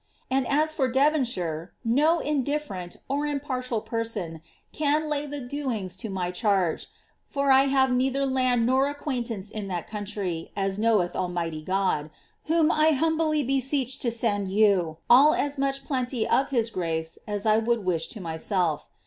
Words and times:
And 0.31 0.47
as 0.47 0.73
for 0.73 0.91
Devoushire, 0.91 1.69
no 1.85 2.17
mdifftrtrnt 2.25 2.97
(impartial) 3.29 3.81
person 3.81 4.41
can 4.71 5.07
lay 5.07 5.27
the 5.27 5.41
doings 5.41 5.95
to 5.97 6.09
my 6.09 6.31
charge; 6.31 6.87
for 7.23 7.49
1 7.49 7.69
have 7.69 7.91
neither 7.91 8.25
land 8.25 8.65
nor 8.65 8.87
acquaintance 8.89 9.51
in 9.51 9.67
that 9.67 9.85
country, 9.87 10.51
as 10.55 10.79
knoweth 10.79 11.15
Almighty 11.15 11.61
God; 11.61 12.09
whom 12.45 12.71
I 12.71 12.93
humbly 12.93 13.43
beseech 13.43 13.99
to 13.99 14.09
send 14.09 14.47
you 14.47 14.97
all 15.07 15.35
as 15.35 15.59
much 15.59 15.85
plenty 15.85 16.27
of 16.27 16.49
his 16.49 16.71
grace 16.71 17.19
as 17.27 17.45
1 17.45 17.65
would 17.65 17.85
wish 17.85 18.07
to 18.07 18.19
my^elf. 18.19 18.85